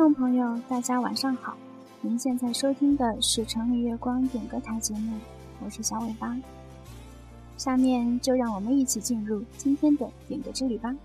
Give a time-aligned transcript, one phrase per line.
[0.00, 1.54] 观众朋友，大家晚上好！
[2.00, 5.18] 您现在收听的是《城里月光》点歌台节目，
[5.62, 6.34] 我是小尾巴。
[7.58, 10.96] 下面就让我们一起进入今天的点歌之旅吧。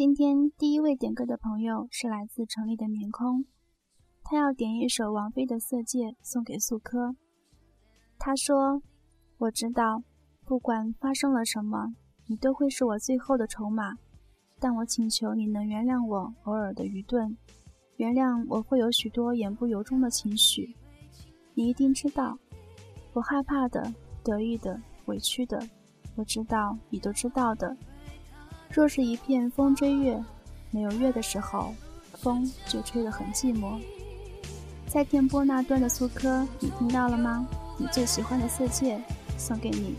[0.00, 3.44] 今天第一位点歌的朋友是来自城里的棉空，
[4.24, 7.14] 他要点一首王菲的《色戒》送给素科。
[8.18, 8.80] 他说
[9.36, 10.02] ：“我知道，
[10.46, 11.94] 不管发生了什么，
[12.28, 13.92] 你都会是我最后的筹码。
[14.58, 17.36] 但我请求你能原谅我偶尔的愚钝，
[17.96, 20.74] 原谅我会有许多言不由衷的情绪。
[21.52, 22.38] 你一定知道，
[23.12, 23.92] 我害怕的、
[24.24, 25.60] 得意的、委屈的，
[26.16, 27.76] 我知道你都知道的。”
[28.72, 30.22] 若是一片风追月，
[30.70, 31.74] 没有月的时候，
[32.14, 33.80] 风就吹得很寂寞。
[34.86, 37.44] 在电波那端的苏科，你听到了吗？
[37.76, 39.00] 你最喜欢的色戒
[39.36, 39.96] 送给你。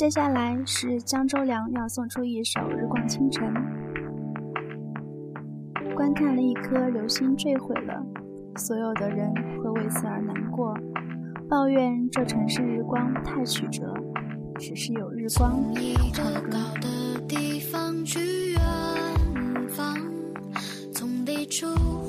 [0.00, 3.44] 接下来是江周良要送出一首《日光清晨》。
[5.94, 8.02] 观看了一颗流星坠毁了，
[8.56, 9.30] 所有的人
[9.62, 10.74] 会为此而难过，
[11.50, 13.92] 抱怨这城市日光太曲折。
[14.58, 15.60] 只是有日光，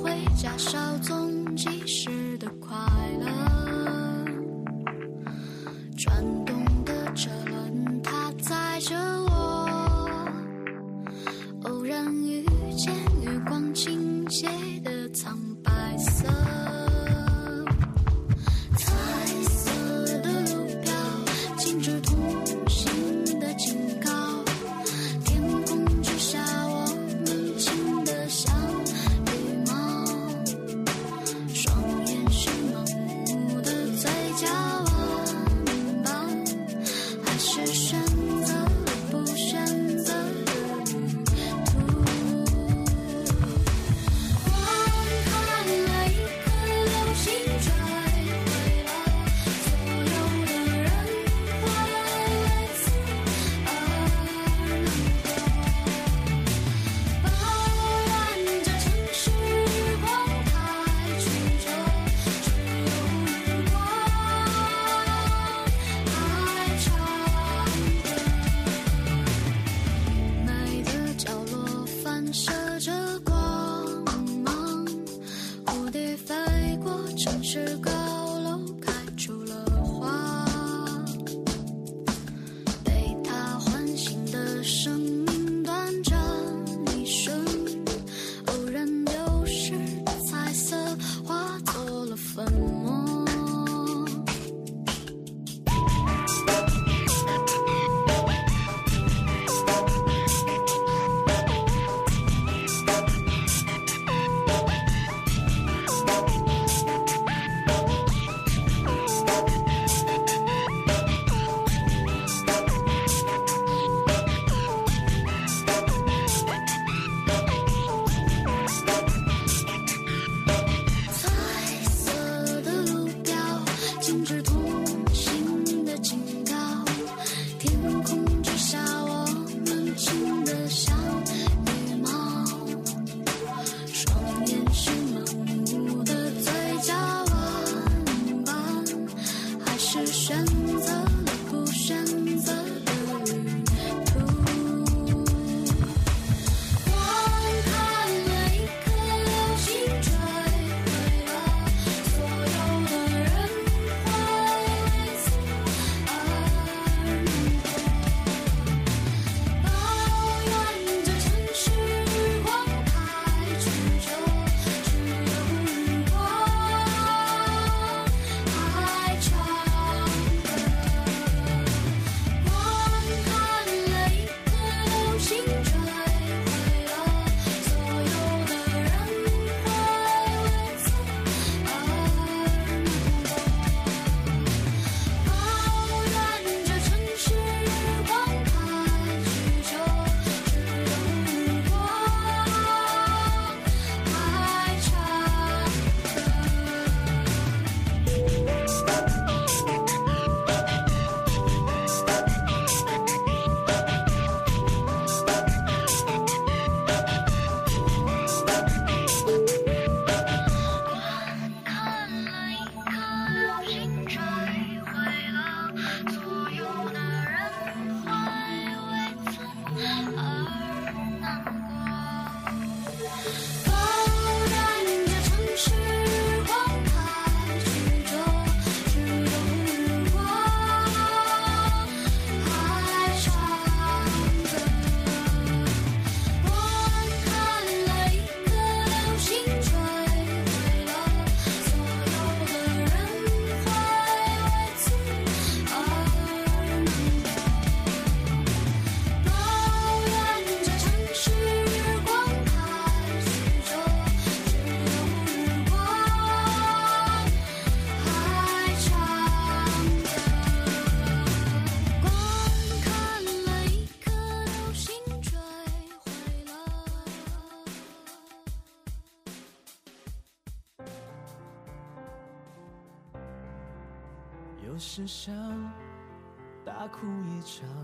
[0.02, 0.58] 回家
[0.96, 2.31] 逝。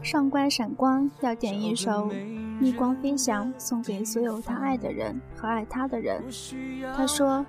[0.03, 1.91] 上官闪光要点一首
[2.60, 6.24] 《逆光飞翔》，送给所有他爱的人和爱他的人。
[6.96, 7.46] 他说：“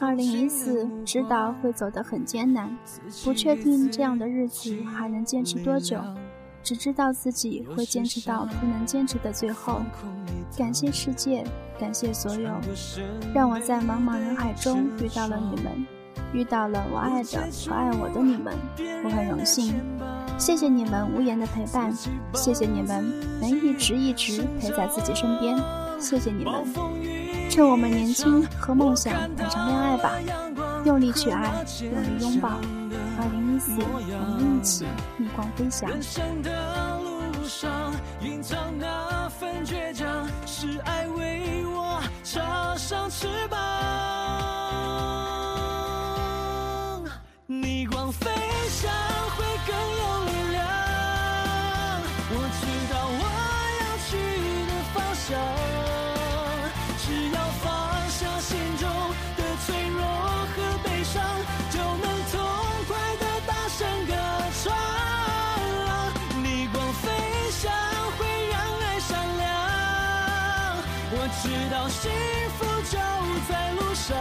[0.00, 2.76] 二零一四，知道会走得很艰难，
[3.24, 6.00] 不确定这样的日子还能坚持多久，
[6.62, 9.80] 只知道自己会坚持到不能坚持的最后。
[10.56, 11.44] 感谢世界，
[11.78, 12.50] 感谢所有，
[13.32, 15.86] 让我在茫茫人海中遇到了你们。”
[16.32, 18.54] 遇到了我爱的和爱我的你们，
[19.04, 19.74] 我很荣幸。
[20.38, 21.92] 谢谢你们无言的陪伴，
[22.34, 23.04] 谢谢你们
[23.40, 25.56] 能一直一直陪在自己身边，
[25.98, 26.54] 谢谢你们。
[27.50, 30.12] 趁我们年轻和梦想谈上恋爱吧，
[30.84, 31.50] 用力去爱，
[31.82, 32.50] 用力拥抱。
[33.22, 35.90] 二零一四，我们一起逆光飞翔。
[71.88, 72.10] 幸
[72.58, 72.98] 福就
[73.48, 74.16] 在路上，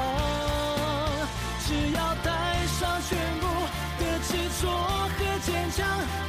[1.68, 3.48] 只要带上全部
[4.00, 6.29] 的执着和坚强。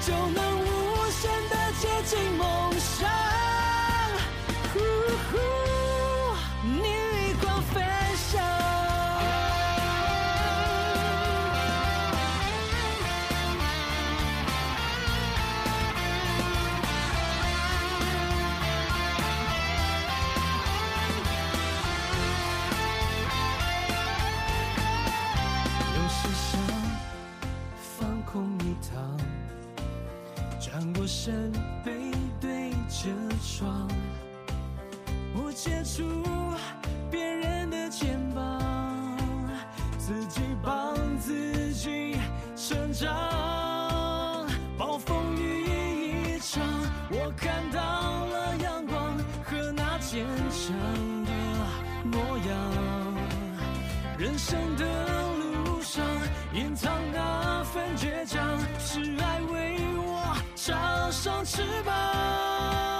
[54.30, 54.84] 人生的
[55.38, 56.04] 路上，
[56.54, 62.99] 隐藏那份倔强，是爱为我插上翅膀。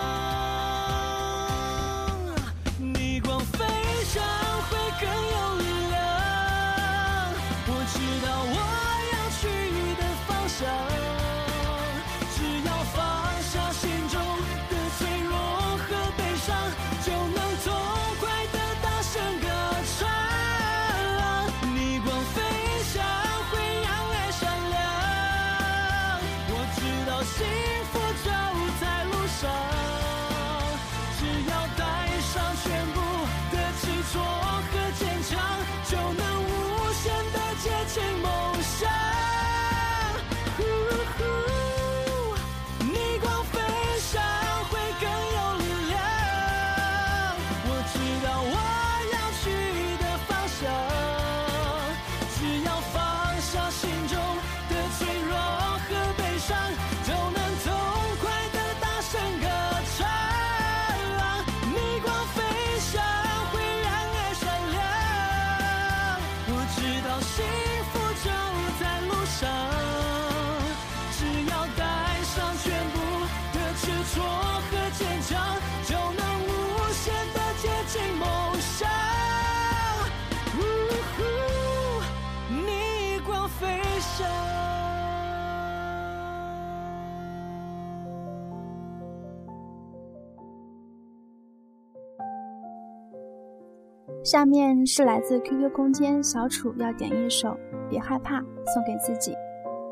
[94.23, 97.49] 下面是来自 QQ 空间小楚要点一首
[97.89, 99.35] 《别害怕》送给自己，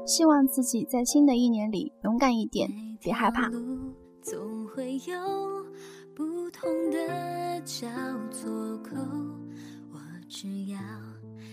[0.07, 2.69] 希望自己在新的一年里勇敢一点，
[3.01, 3.49] 别害怕。
[4.21, 5.69] 总会有
[6.15, 7.87] 不同的交
[8.31, 8.51] 错
[8.83, 8.97] 口，
[9.93, 10.79] 我只要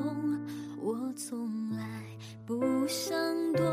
[0.82, 1.38] 我从
[1.78, 1.86] 来
[2.48, 3.16] 不想
[3.54, 3.64] 躲。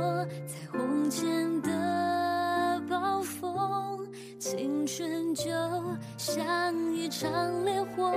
[0.47, 1.27] 彩虹前
[1.62, 4.07] 的暴风，
[4.39, 5.51] 青春就
[6.19, 6.35] 像
[6.95, 8.12] 一场烈火，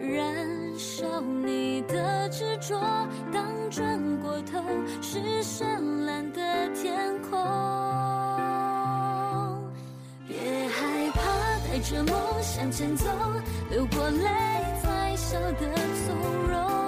[0.00, 0.44] 燃
[0.76, 2.76] 烧你的执着。
[3.32, 4.60] 当转过头，
[5.00, 5.93] 是身。
[11.84, 13.04] 着梦向前走，
[13.70, 14.24] 流过泪
[14.82, 15.70] 才笑得
[16.06, 16.83] 从容。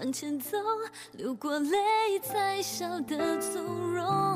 [0.00, 0.50] 向前走，
[1.12, 4.33] 流过泪才笑得从容。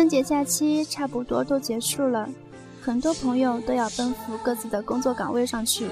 [0.00, 2.26] 春节假期差不多都结束了，
[2.80, 5.90] 很多朋友都要奔赴各自的工作岗位上去。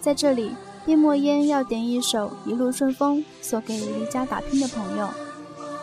[0.00, 0.52] 在这里，
[0.86, 5.08] 叶墨烟要点一首《一路顺风》，送给离家打拼的朋友，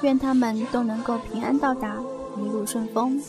[0.01, 1.97] 愿他们都能够平安到达，
[2.37, 3.21] 一路顺风。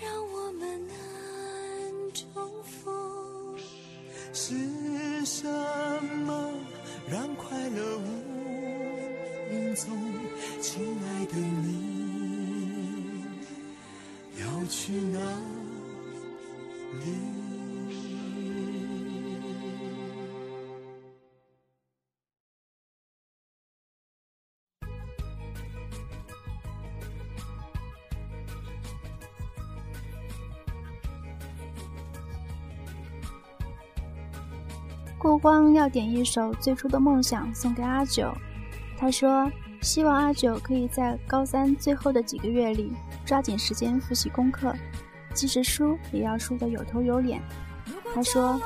[0.02, 3.54] 让我们难重逢？
[4.32, 4.56] 是
[5.24, 5.46] 什
[6.26, 6.50] 么
[7.08, 8.17] 让快乐无？
[9.50, 10.18] 匆匆
[10.60, 13.24] 亲爱的你
[14.40, 15.18] 要去哪
[17.02, 17.38] 里
[35.18, 38.32] 过光要点一首最初的梦想送给阿九
[38.98, 42.92] 他说：“希望阿九可以在高三最后的几个月里
[43.24, 44.74] 抓紧时间复习功课，
[45.32, 47.40] 即使输也要输得有头有脸。”
[48.12, 48.60] 他说：“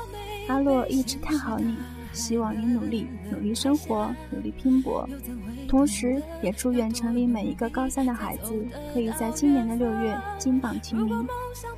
[0.49, 1.77] 阿洛一直看好你，
[2.15, 5.07] 希望你努力、努力生活、努力拼搏，
[5.69, 8.55] 同时也祝愿城里每一个高三的孩子
[8.95, 11.29] 可以在今年的六月金榜题名，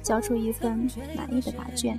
[0.00, 1.98] 交出一份满意的答卷。”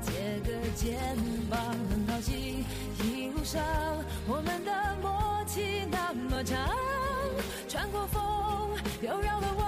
[0.00, 1.14] 借个肩
[1.50, 1.58] 膀，
[1.90, 2.64] 很好奇，
[3.02, 3.62] 一路上
[4.26, 6.56] 我们的默契那么长，
[7.68, 8.22] 穿过风，
[9.02, 9.59] 又绕了。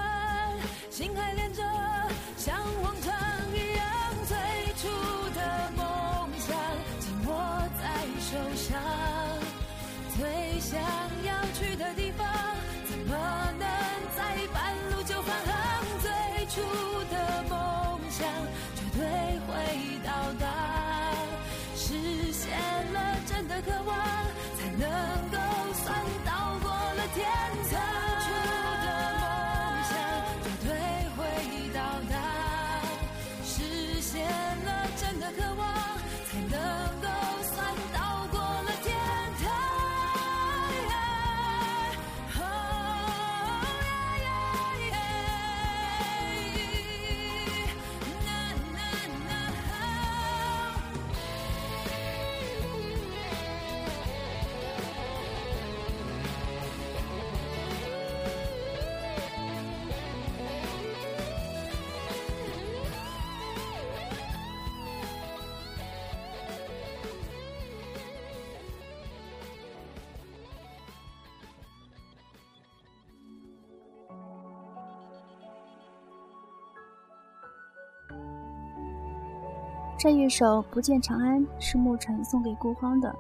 [80.03, 83.15] 这一首《不见长安》是牧尘送给孤荒的，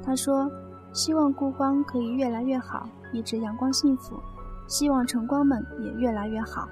[0.00, 0.48] 他说
[0.94, 4.14] ：“希望孤荒可以越来越好，一直阳光幸福，
[4.68, 6.68] 希望晨光们也越来越好。”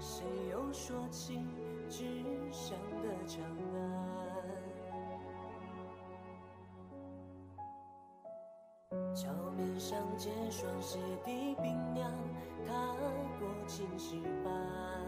[0.00, 1.38] 谁又说起
[1.88, 2.04] 纸
[2.50, 3.40] 上的长
[3.74, 4.26] 安？
[9.14, 12.10] 桥面上结霜鞋底冰凉，
[12.66, 12.74] 踏
[13.38, 15.03] 过青石板。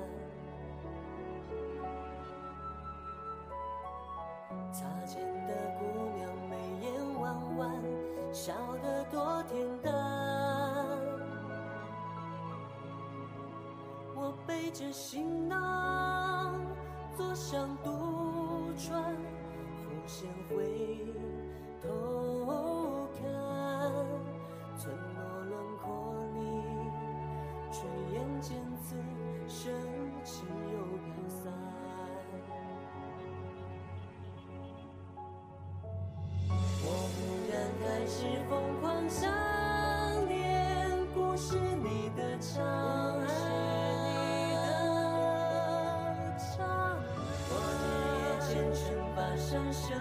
[49.16, 49.94] 跋山涉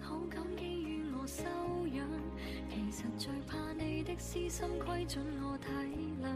[0.01, 1.43] 好感寄於我收
[1.87, 2.01] 養，
[2.69, 5.67] 其實最怕你的私心規準我體
[6.21, 6.29] 諒。